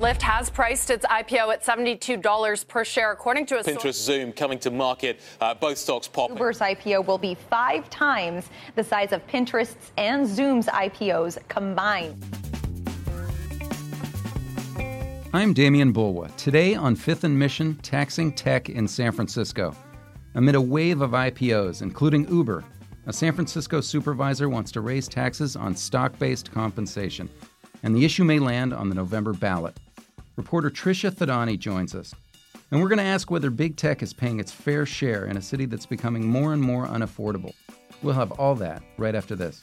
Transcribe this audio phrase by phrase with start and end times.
[0.00, 4.58] Lyft has priced its IPO at $72 per share, according to a Pinterest Zoom coming
[4.58, 5.20] to market.
[5.40, 6.36] Uh, both stocks popping.
[6.36, 12.20] Uber's IPO will be five times the size of Pinterest's and Zoom's IPOs combined.
[15.32, 16.34] I'm Demian Bulwa.
[16.36, 19.76] Today on Fifth and Mission, taxing tech in San Francisco.
[20.34, 22.64] Amid a wave of IPOs, including Uber,
[23.06, 27.30] a San Francisco supervisor wants to raise taxes on stock based compensation,
[27.84, 29.78] and the issue may land on the November ballot.
[30.36, 32.12] Reporter Trisha Thadani joins us.
[32.70, 35.42] And we're going to ask whether big tech is paying its fair share in a
[35.42, 37.54] city that's becoming more and more unaffordable.
[38.02, 39.60] We'll have all that right after this.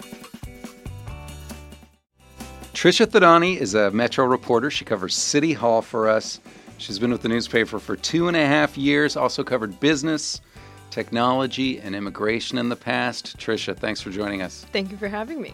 [2.73, 4.72] Trisha Thadani is a Metro reporter.
[4.72, 6.40] She covers City Hall for us.
[6.78, 10.40] She's been with the newspaper for two and a half years, also covered business,
[10.90, 13.38] technology, and immigration in the past.
[13.38, 14.66] Trisha, thanks for joining us.
[14.72, 15.53] Thank you for having me.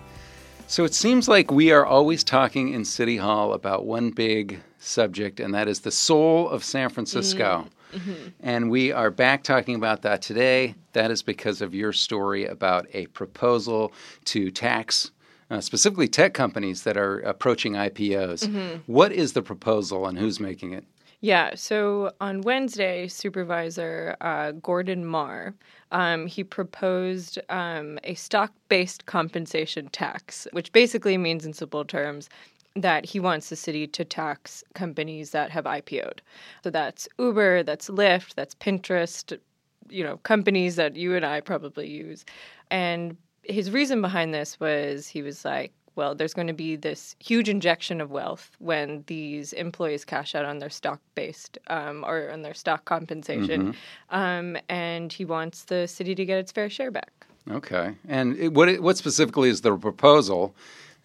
[0.67, 5.39] So it seems like we are always talking in City Hall about one big subject,
[5.39, 7.67] and that is the soul of San Francisco.
[7.93, 8.29] Mm-hmm.
[8.41, 10.75] And we are back talking about that today.
[10.93, 13.93] That is because of your story about a proposal
[14.25, 15.11] to tax
[15.49, 18.45] uh, specifically tech companies that are approaching IPOs.
[18.45, 18.91] Mm-hmm.
[18.91, 20.83] What is the proposal and who's making it?
[21.21, 25.55] Yeah, so on Wednesday, Supervisor uh, Gordon Mar
[25.91, 32.29] um, he proposed um, a stock-based compensation tax, which basically means, in simple terms,
[32.81, 36.21] that he wants the city to tax companies that have IPO'd.
[36.63, 39.37] So that's Uber, that's Lyft, that's Pinterest,
[39.89, 42.25] you know, companies that you and I probably use.
[42.69, 47.15] And his reason behind this was he was like, well, there's going to be this
[47.19, 52.29] huge injection of wealth when these employees cash out on their stock based um, or
[52.29, 53.73] on their stock compensation.
[53.73, 54.15] Mm-hmm.
[54.15, 57.25] Um, and he wants the city to get its fair share back.
[57.49, 57.95] Okay.
[58.07, 60.55] And it, what, what specifically is the proposal?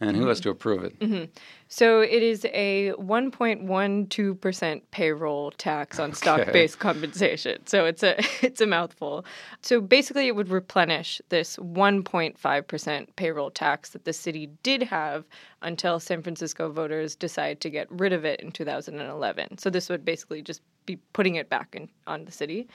[0.02, 0.98] And who has to approve it?
[0.98, 1.24] Mm-hmm.
[1.68, 7.64] So it is a 1.12% payroll tax on stock-based compensation.
[7.66, 9.24] So it's a it's a mouthful.
[9.62, 15.24] So basically it would replenish this 1.5% payroll tax that the city did have
[15.62, 19.58] until San Francisco voters decide to get rid of it in 2011.
[19.58, 22.68] So this would basically just be putting it back in, on the city.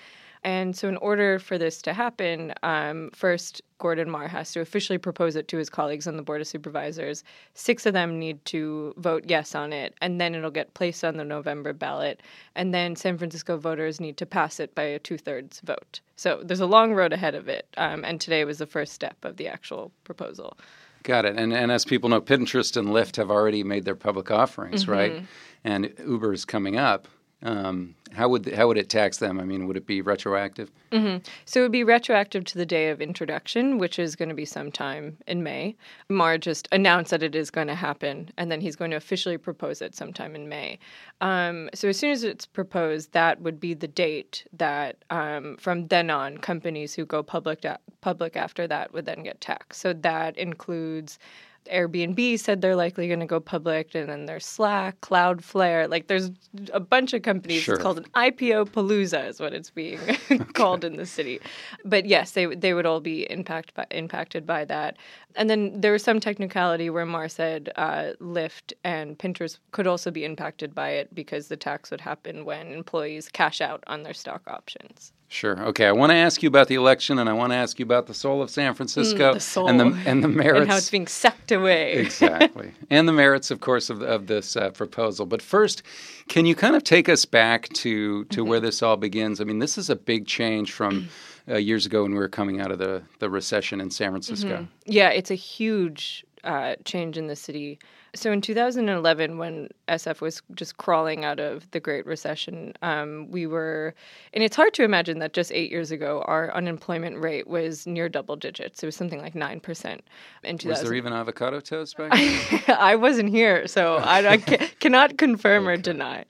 [0.44, 4.98] And so, in order for this to happen, um, first, Gordon Mar has to officially
[4.98, 7.24] propose it to his colleagues on the Board of Supervisors.
[7.54, 11.18] Six of them need to vote yes on it, and then it'll get placed on
[11.18, 12.22] the November ballot.
[12.56, 16.02] And then San Francisco voters need to pass it by a two thirds vote.
[16.16, 17.68] So, there's a long road ahead of it.
[17.78, 20.58] Um, and today was the first step of the actual proposal.
[21.04, 21.38] Got it.
[21.38, 24.92] And, and as people know, Pinterest and Lyft have already made their public offerings, mm-hmm.
[24.92, 25.24] right?
[25.64, 27.08] And Uber is coming up.
[27.44, 29.40] Um, how would how would it tax them?
[29.40, 30.72] I mean, would it be retroactive?
[30.92, 31.24] Mm-hmm.
[31.46, 34.46] So it would be retroactive to the day of introduction, which is going to be
[34.46, 35.76] sometime in May.
[36.10, 39.38] Mar just announced that it is going to happen, and then he's going to officially
[39.38, 40.80] propose it sometime in May.
[41.22, 45.88] Um, so as soon as it's proposed, that would be the date that um, from
[45.88, 47.66] then on, companies who go public
[48.02, 49.82] public after that would then get taxed.
[49.82, 51.20] So that includes
[51.68, 55.90] Airbnb said they're likely going to go public, and then there's Slack, Cloudflare.
[55.90, 56.32] Like there's
[56.74, 57.64] a bunch of companies.
[57.64, 57.76] Sure.
[57.76, 60.00] It's called an IPO palooza, is what it's being
[60.54, 61.40] called in the city.
[61.86, 64.98] But yes, they they would all be impact by, impacted by that.
[65.36, 70.10] And then there was some technicality where Mar said uh, Lyft and Pinterest could also
[70.10, 74.16] be impacted by it because the tax would happen when employees cash out on their
[74.16, 75.14] stock options.
[75.30, 75.62] Sure.
[75.66, 75.86] Okay.
[75.86, 78.08] I want to ask you about the election, and I want to ask you about
[78.08, 80.90] the soul of San Francisco mm, the and the and the merits and how it's
[80.90, 81.94] being sucked away.
[81.94, 85.26] exactly, and the merits, of course, of of this uh, proposal.
[85.26, 85.84] But first,
[86.30, 88.50] can you kind of take us back to to mm-hmm.
[88.50, 89.42] where this all begins?
[89.42, 91.10] I mean, this is a big change from.
[91.50, 94.50] Uh, years ago, when we were coming out of the, the recession in San Francisco.
[94.50, 94.66] Mm-hmm.
[94.86, 97.80] Yeah, it's a huge uh, change in the city.
[98.16, 103.46] So in 2011, when SF was just crawling out of the Great Recession, um, we
[103.46, 103.94] were,
[104.34, 108.10] and it's hard to imagine that just eight years ago, our unemployment rate was near
[108.10, 108.82] double digits.
[108.82, 110.00] It was something like 9%
[110.44, 110.70] in 2000.
[110.70, 112.64] Was there even avocado toast back then?
[112.78, 114.38] I wasn't here, so I, I
[114.80, 115.74] cannot confirm okay.
[115.74, 116.26] or deny.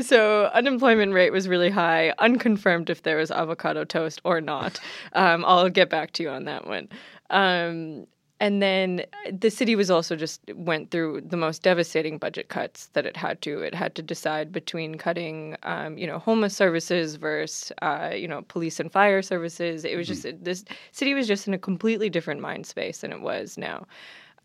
[0.00, 4.80] So unemployment rate was really high, unconfirmed if there was avocado toast or not.
[5.12, 6.88] Um, I'll get back to you on that one.
[7.30, 8.06] Um,
[8.40, 13.06] and then the city was also just went through the most devastating budget cuts that
[13.06, 13.60] it had to.
[13.60, 18.42] It had to decide between cutting, um, you know, homeless services versus, uh, you know,
[18.42, 19.84] police and fire services.
[19.84, 20.42] It was just mm-hmm.
[20.42, 23.86] this city was just in a completely different mind space than it was now.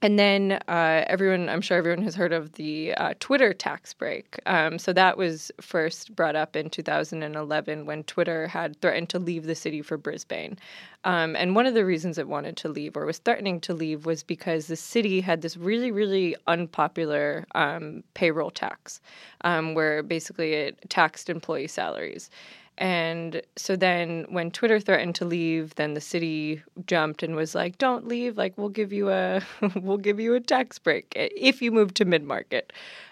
[0.02, 4.40] And then uh, everyone, I'm sure everyone has heard of the uh, Twitter tax break.
[4.46, 9.46] Um, so that was first brought up in 2011 when Twitter had threatened to leave
[9.46, 10.58] the city for Brisbane.
[11.04, 14.06] Um, and one of the reasons it wanted to leave or was threatening to leave
[14.06, 19.02] was because the city had this really, really unpopular um, payroll tax
[19.42, 22.30] um, where basically it taxed employee salaries.
[22.80, 27.78] And so then when Twitter threatened to leave, then the city jumped and was like,
[27.78, 28.38] "Don't leave.
[28.38, 29.42] Like we'll give you a
[29.76, 32.72] we'll give you a tax break if you move to mid-market."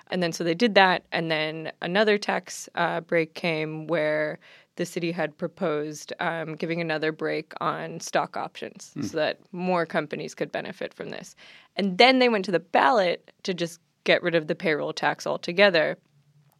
[0.09, 4.39] And then so they did that, and then another tax uh, break came where
[4.77, 9.03] the city had proposed um, giving another break on stock options mm.
[9.03, 11.35] so that more companies could benefit from this.
[11.75, 15.27] And then they went to the ballot to just get rid of the payroll tax
[15.27, 15.97] altogether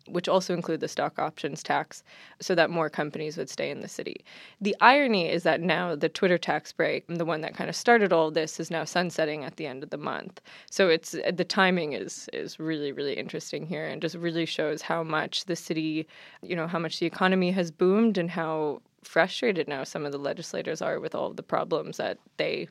[0.08, 2.04] which also include the stock options tax,
[2.40, 4.24] so that more companies would stay in the city.
[4.62, 8.14] The irony is that now the Twitter tax break, the one that kind of started
[8.14, 10.42] all this, is now sunsetting at the end of the month.
[10.70, 15.04] So it's the timing is is really really interesting here, and just really shows how
[15.04, 16.08] much the city,
[16.42, 20.18] you know, how much the economy has boomed, and how frustrated now some of the
[20.18, 22.68] legislators are with all of the problems that they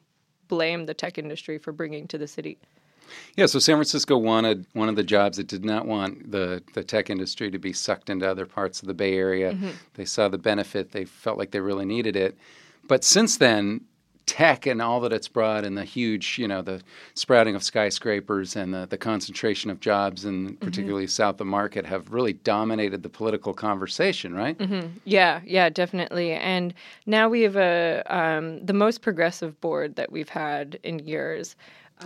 [0.48, 2.58] blame the tech industry for bringing to the city.
[3.36, 6.84] Yeah, so San Francisco wanted one of the jobs it did not want the, the
[6.84, 9.52] tech industry to be sucked into other parts of the Bay Area.
[9.52, 9.70] Mm-hmm.
[9.94, 12.36] They saw the benefit, they felt like they really needed it.
[12.88, 13.82] But since then,
[14.26, 16.82] tech and all that it's brought and the huge, you know, the
[17.14, 20.64] sprouting of skyscrapers and the, the concentration of jobs and mm-hmm.
[20.64, 21.10] particularly mm-hmm.
[21.10, 24.58] south of market have really dominated the political conversation, right?
[24.58, 24.88] Mm-hmm.
[25.04, 26.32] Yeah, yeah, definitely.
[26.32, 26.74] And
[27.06, 31.54] now we have a um, the most progressive board that we've had in years.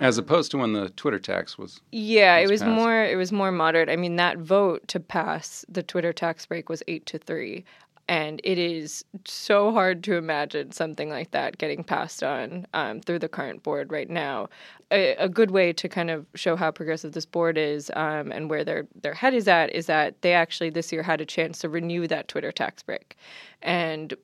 [0.00, 1.80] As opposed to when the Twitter tax was.
[1.90, 2.70] Yeah, was it was passed.
[2.70, 3.04] more.
[3.04, 3.88] It was more moderate.
[3.88, 7.64] I mean, that vote to pass the Twitter tax break was eight to three,
[8.10, 13.20] and it is so hard to imagine something like that getting passed on um, through
[13.20, 14.48] the current board right now.
[14.90, 18.50] A, a, good way to kind of show how progressive this board is um, and
[18.50, 21.60] where their their head is at is that they actually this year had a chance
[21.60, 23.16] to renew that Twitter tax break,
[23.62, 24.14] and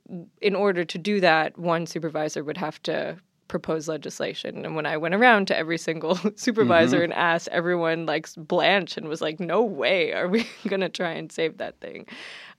[0.41, 3.17] in order to do that, one supervisor would have to
[3.49, 4.65] propose legislation.
[4.65, 7.05] And when I went around to every single supervisor mm-hmm.
[7.05, 11.13] and asked, everyone like blanched and was like, "No way, are we going to try
[11.13, 12.07] and save that thing?"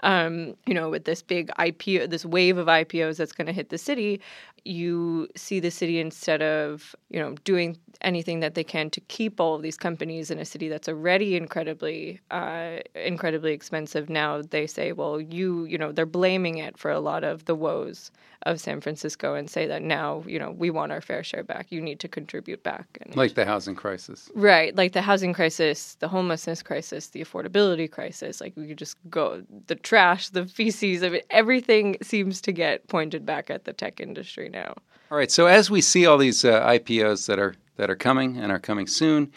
[0.03, 3.69] Um, you know, with this big IPO, this wave of IPOs that's going to hit
[3.69, 4.21] the city,
[4.67, 9.39] you see the city instead of you know doing anything that they can to keep
[9.39, 14.09] all of these companies in a city that's already incredibly uh, incredibly expensive.
[14.09, 17.55] Now they say well you you know they're blaming it for a lot of the
[17.55, 18.11] woes
[18.43, 21.71] of San Francisco and say that now you know we want our fair share back.
[21.71, 22.85] You need to contribute back.
[23.01, 24.29] And, like the housing crisis.
[24.35, 24.75] Right.
[24.75, 28.41] Like the housing crisis the homelessness crisis the affordability crisis.
[28.41, 32.85] Like we could just go the trash the feces of it everything seems to get
[32.87, 34.73] pointed back at the tech industry now
[35.09, 38.37] all right so as we see all these uh, IPOs that are that are coming
[38.37, 39.31] and are coming soon.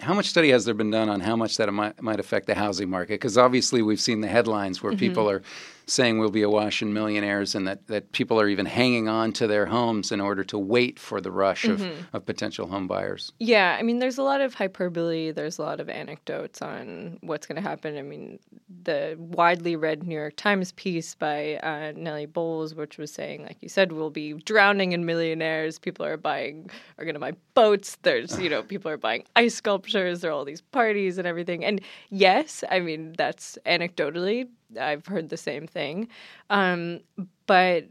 [0.00, 2.54] How much study has there been done on how much that might, might affect the
[2.54, 3.14] housing market?
[3.14, 4.98] Because obviously we've seen the headlines where mm-hmm.
[4.98, 5.42] people are
[5.86, 9.46] saying we'll be awash in millionaires and that, that people are even hanging on to
[9.46, 11.82] their homes in order to wait for the rush mm-hmm.
[11.82, 13.32] of, of potential home buyers.
[13.38, 17.46] Yeah, I mean, there's a lot of hyperbole, there's a lot of anecdotes on what's
[17.46, 17.98] going to happen.
[17.98, 18.38] I mean,
[18.82, 23.58] the widely read New York Times piece by uh, Nellie Bowles, which was saying, like
[23.60, 25.78] you said, we'll be drowning in millionaires.
[25.78, 27.98] People are buying, are going to buy boats.
[28.02, 30.20] There's, you know, people are buying ice sculptures.
[30.20, 31.64] There are all these parties and everything.
[31.64, 34.48] And yes, I mean, that's anecdotally
[34.80, 36.08] I've heard the same thing.
[36.50, 37.00] Um,
[37.46, 37.84] but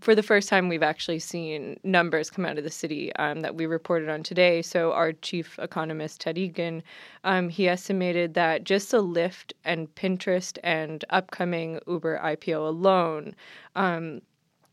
[0.00, 3.54] for the first time, we've actually seen numbers come out of the city um, that
[3.54, 4.62] we reported on today.
[4.62, 6.82] So our chief economist Ted Egan,
[7.24, 13.34] um, he estimated that just a Lyft and Pinterest and upcoming Uber IPO alone
[13.74, 14.20] um,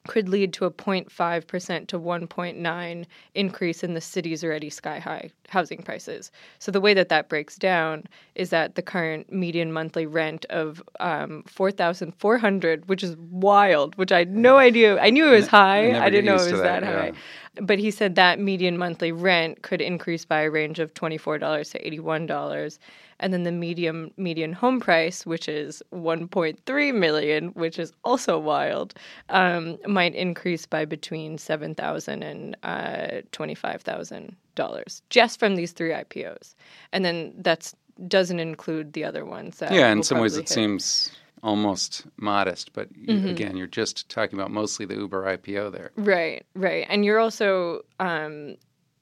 [0.10, 5.84] could lead to a 0.5% to 1.9 increase in the city's already sky high housing
[5.84, 6.32] prices.
[6.58, 10.82] So the way that that breaks down is that the current median monthly rent of
[11.00, 15.00] um, 4,400, which is wild, which I had no idea.
[15.00, 15.92] I knew it was high.
[15.92, 17.06] I, I didn't know it was that, that high.
[17.06, 17.62] Yeah.
[17.62, 22.02] But he said that median monthly rent could increase by a range of $24 to
[22.02, 22.80] $81
[23.20, 28.94] and then the medium median home price, which is 1.3 million, which is also wild,
[29.30, 35.56] um, might increase by between seven thousand and uh, twenty five thousand dollars just from
[35.56, 36.56] these three IPOs,
[36.92, 37.76] and then that's
[38.08, 39.58] doesn't include the other ones.
[39.58, 40.50] That yeah, in some ways it hit.
[40.50, 41.12] seems
[41.44, 43.28] almost modest, but mm-hmm.
[43.28, 45.92] again, you're just talking about mostly the Uber IPO there.
[45.96, 46.86] Right, right.
[46.90, 48.56] And you're also um,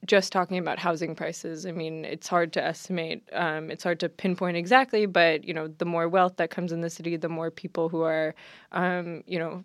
[0.08, 3.28] just talking about housing prices, I mean, it's hard to estimate.
[3.34, 6.82] Um, it's hard to pinpoint exactly, but you know, the more wealth that comes in
[6.82, 8.34] the city, the more people who are,
[8.72, 9.64] um, you know,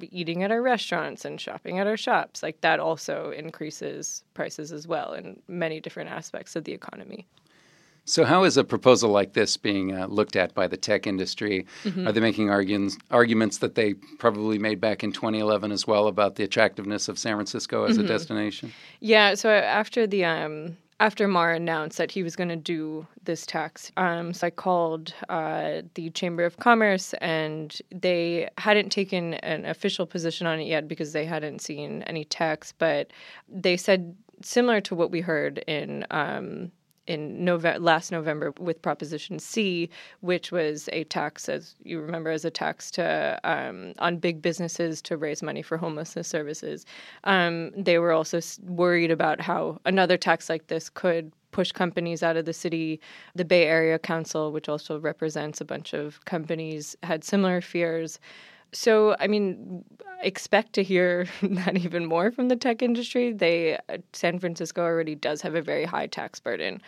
[0.00, 2.42] eating at our restaurants and shopping at our shops.
[2.42, 7.26] Like that also increases prices as well in many different aspects of the economy.
[8.04, 11.66] So, how is a proposal like this being uh, looked at by the tech industry?
[11.84, 12.08] Mm-hmm.
[12.08, 16.34] Are they making arguments, arguments that they probably made back in 2011 as well about
[16.34, 18.04] the attractiveness of San Francisco as mm-hmm.
[18.04, 18.72] a destination?
[19.00, 19.34] Yeah.
[19.34, 23.92] So after the um, after Mar announced that he was going to do this tax,
[23.96, 30.06] um, so I called uh, the Chamber of Commerce, and they hadn't taken an official
[30.06, 32.74] position on it yet because they hadn't seen any text.
[32.78, 33.12] But
[33.48, 36.04] they said similar to what we heard in.
[36.10, 36.72] Um,
[37.06, 39.88] in Nove- last November with Proposition C,
[40.20, 45.02] which was a tax, as you remember, as a tax to um, on big businesses
[45.02, 46.86] to raise money for homelessness services.
[47.24, 52.36] Um, they were also worried about how another tax like this could push companies out
[52.36, 53.00] of the city.
[53.34, 58.18] The Bay Area Council, which also represents a bunch of companies, had similar fears.
[58.72, 59.84] So, I mean,
[60.22, 63.32] expect to hear that even more from the tech industry.
[63.32, 63.78] They
[64.12, 66.80] San Francisco already does have a very high tax burden.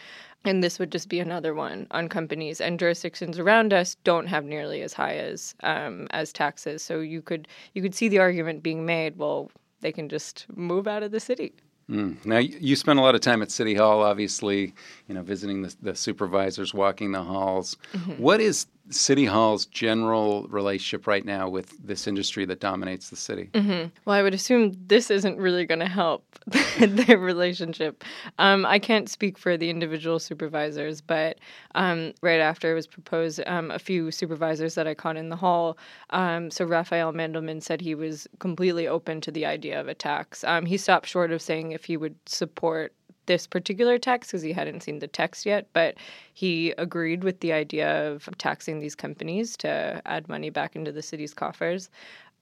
[0.46, 4.44] And this would just be another one on companies and jurisdictions around us don't have
[4.44, 6.82] nearly as high as um, as taxes.
[6.82, 9.16] So you could you could see the argument being made.
[9.16, 9.50] Well,
[9.80, 11.54] they can just move out of the city.
[11.90, 12.24] Mm.
[12.24, 14.74] Now you spend a lot of time at City Hall, obviously,
[15.06, 17.76] you know, visiting the, the supervisors, walking the halls.
[17.92, 18.22] Mm-hmm.
[18.22, 23.48] What is City Hall's general relationship right now with this industry that dominates the city?
[23.54, 23.88] Mm-hmm.
[24.04, 26.24] Well, I would assume this isn't really going to help
[26.78, 28.04] their relationship.
[28.38, 31.38] Um, I can't speak for the individual supervisors, but
[31.74, 35.36] um, right after it was proposed, um, a few supervisors that I caught in the
[35.36, 35.78] hall.
[36.10, 40.44] Um, so Rafael Mandelman said he was completely open to the idea of a tax.
[40.44, 42.92] Um, he stopped short of saying if he would support
[43.26, 45.94] this particular text because he hadn't seen the text yet, but
[46.32, 51.02] he agreed with the idea of taxing these companies to add money back into the
[51.02, 51.90] city's coffers.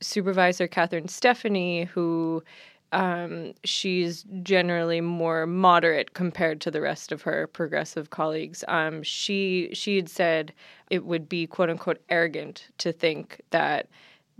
[0.00, 2.42] Supervisor Catherine Stefani, who
[2.92, 8.64] um, she's generally more moderate compared to the rest of her progressive colleagues.
[8.68, 10.52] Um, she she had said
[10.90, 13.88] it would be quote unquote arrogant to think that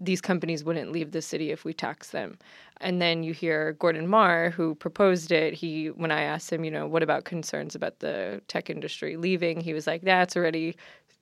[0.04, 2.38] these companies wouldn't leave the city if we tax them.
[2.80, 5.54] And then you hear Gordon Mar, who proposed it.
[5.54, 9.60] He, when I asked him, you know, what about concerns about the tech industry leaving,
[9.60, 10.76] he was like, "That's already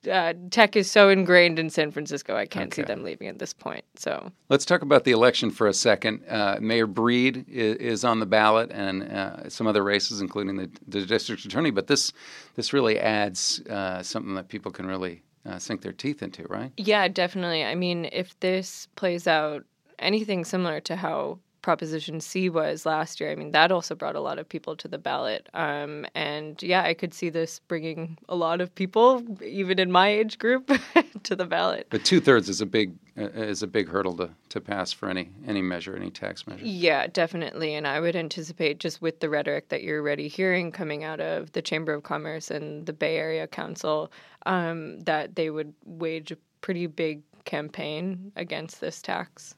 [0.09, 2.35] uh, tech is so ingrained in San Francisco.
[2.35, 2.81] I can't okay.
[2.81, 6.23] see them leaving at this point." So let's talk about the election for a second.
[6.27, 10.69] Uh, Mayor Breed is, is, on the ballot, and uh, some other races, including the,
[10.87, 11.71] the, district attorney.
[11.71, 12.11] But this
[12.55, 16.71] this really adds uh, something that people can really uh, sink their teeth into, right?
[16.77, 17.63] Yeah, definitely.
[17.63, 19.63] I mean, if this plays out
[19.99, 23.31] anything similar to how Proposition C was last year.
[23.31, 25.47] I mean, that also brought a lot of people to the ballot.
[25.53, 30.09] Um, and yeah, I could see this bringing a lot of people, even in my
[30.09, 30.71] age group,
[31.23, 31.87] to the ballot.
[31.89, 35.09] But two thirds is a big uh, is a big hurdle to, to pass for
[35.09, 36.65] any any measure, any tax measure.
[36.65, 37.75] Yeah, definitely.
[37.75, 41.51] And I would anticipate just with the rhetoric that you're already hearing coming out of
[41.51, 44.11] the Chamber of Commerce and the Bay Area Council,
[44.45, 49.55] um, that they would wage a pretty big campaign against this tax.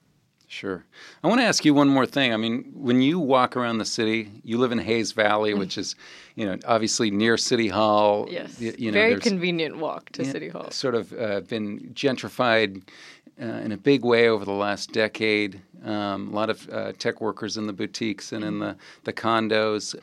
[0.54, 0.86] Sure.
[1.24, 2.32] I want to ask you one more thing.
[2.32, 5.58] I mean, when you walk around the city, you live in Hayes Valley, mm.
[5.58, 5.96] which is,
[6.36, 8.28] you know, obviously near City Hall.
[8.30, 8.62] Yes.
[8.62, 10.70] You, you know, Very convenient walk to City Hall.
[10.70, 12.84] Sort of uh, been gentrified
[13.42, 15.60] uh, in a big way over the last decade.
[15.84, 18.60] Um, a lot of uh, tech workers in the boutiques and in mm-hmm.
[18.62, 19.96] the, the condos.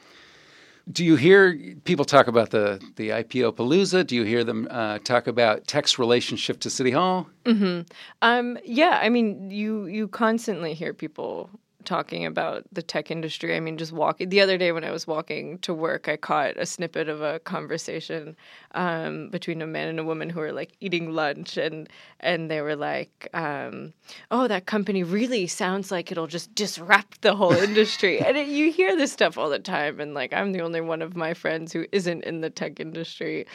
[0.90, 4.06] Do you hear people talk about the, the IPO Palooza?
[4.06, 7.28] Do you hear them uh, talk about tech's relationship to City Hall?
[7.44, 7.82] Mm-hmm.
[8.22, 11.50] Um, yeah, I mean, you you constantly hear people
[11.84, 13.56] talking about the tech industry.
[13.56, 14.28] I mean, just walking.
[14.28, 17.38] The other day when I was walking to work, I caught a snippet of a
[17.40, 18.36] conversation
[18.72, 21.88] um, between a man and a woman who were like eating lunch, and
[22.20, 23.92] and they were like, um,
[24.30, 28.70] "Oh, that company really sounds like it'll just disrupt the whole industry." and it, you
[28.70, 31.72] hear this stuff all the time, and like I'm the only one of my friends
[31.72, 33.46] who isn't in the tech industry.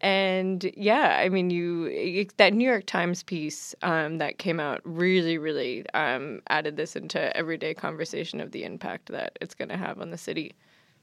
[0.00, 5.38] And yeah, I mean, you that New York Times piece um, that came out really,
[5.38, 10.00] really um, added this into everyday conversation of the impact that it's going to have
[10.00, 10.54] on the city.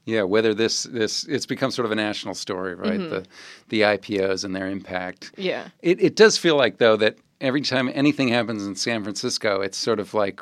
[0.04, 2.98] Yeah, whether this this it's become sort of a national story, right?
[2.98, 3.10] Mm-hmm.
[3.10, 3.26] The
[3.68, 5.32] the IPOs and their impact.
[5.36, 9.60] Yeah, it it does feel like though that every time anything happens in San Francisco,
[9.60, 10.40] it's sort of like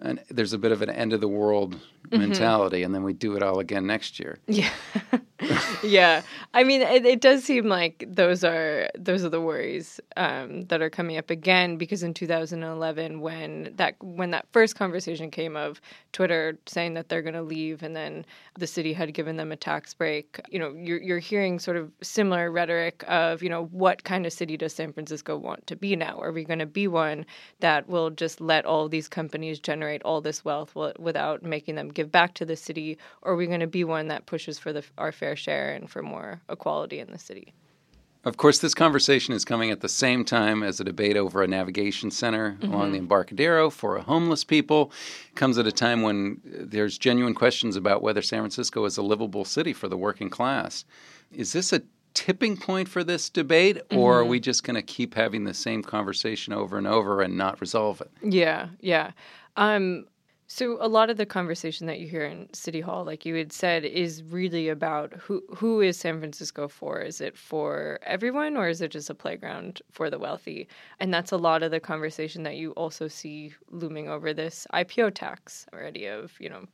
[0.00, 1.76] an, there's a bit of an end of the world
[2.10, 2.20] Mm-hmm.
[2.22, 4.38] mentality, and then we do it all again next year.
[4.46, 4.70] Yeah,
[5.82, 6.22] yeah.
[6.54, 10.80] I mean, it, it does seem like those are those are the worries um, that
[10.80, 15.82] are coming up again because in 2011, when that when that first conversation came of
[16.12, 18.24] Twitter saying that they're going to leave, and then
[18.58, 20.40] the city had given them a tax break.
[20.48, 24.32] You know, you're you're hearing sort of similar rhetoric of you know what kind of
[24.32, 26.18] city does San Francisco want to be now?
[26.22, 27.26] Are we going to be one
[27.60, 32.10] that will just let all these companies generate all this wealth without making them give
[32.12, 34.84] back to the city, or are we going to be one that pushes for the,
[34.96, 37.52] our fair share and for more equality in the city?
[38.24, 41.46] Of course, this conversation is coming at the same time as a debate over a
[41.46, 42.72] navigation center mm-hmm.
[42.72, 44.92] along the Embarcadero for homeless people.
[45.30, 49.02] It comes at a time when there's genuine questions about whether San Francisco is a
[49.02, 50.84] livable city for the working class.
[51.32, 51.82] Is this a
[52.18, 53.98] tipping point for this debate, or mm-hmm.
[53.98, 57.60] are we just going to keep having the same conversation over and over and not
[57.60, 58.10] resolve it?
[58.22, 59.12] Yeah, yeah.
[59.56, 60.06] Um,
[60.48, 63.52] so a lot of the conversation that you hear in City Hall, like you had
[63.52, 67.00] said, is really about who who is San Francisco for?
[67.00, 70.66] Is it for everyone or is it just a playground for the wealthy?
[70.98, 75.14] And that's a lot of the conversation that you also see looming over this IPO
[75.14, 76.64] tax already of, you know,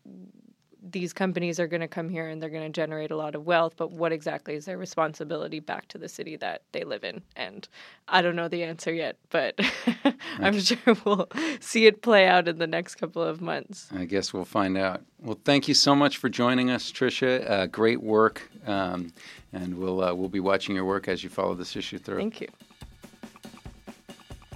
[0.91, 3.47] these companies are going to come here and they're going to generate a lot of
[3.47, 7.23] wealth, but what exactly is their responsibility back to the city that they live in?
[7.37, 7.67] And
[8.09, 9.59] I don't know the answer yet, but
[10.39, 11.29] I'm sure we'll
[11.61, 13.89] see it play out in the next couple of months.
[13.95, 15.03] I guess we'll find out.
[15.21, 17.49] Well, thank you so much for joining us, Trisha.
[17.51, 19.13] Uh, great work, um,
[19.53, 22.19] and we'll uh, we'll be watching your work as you follow this issue through.
[22.19, 22.49] Thank you.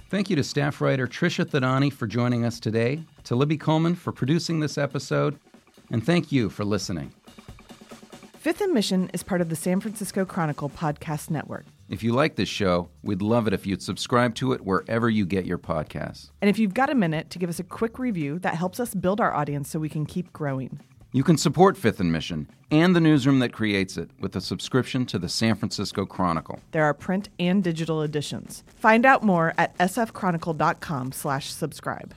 [0.09, 4.11] Thank you to staff writer Trisha Thadani for joining us today, to Libby Coleman for
[4.11, 5.39] producing this episode,
[5.91, 7.13] and thank you for listening.
[8.39, 11.65] Fifth and Mission is part of the San Francisco Chronicle podcast network.
[11.89, 15.25] If you like this show, we'd love it if you'd subscribe to it wherever you
[15.25, 16.29] get your podcasts.
[16.41, 18.95] And if you've got a minute to give us a quick review, that helps us
[18.95, 20.79] build our audience so we can keep growing.
[21.11, 25.07] You can support Fifth and Mission and the newsroom that creates it with a subscription
[25.07, 26.59] to the San Francisco Chronicle.
[26.71, 28.63] There are print and digital editions.
[28.75, 32.13] Find out more at sfchronicle.com/subscribe.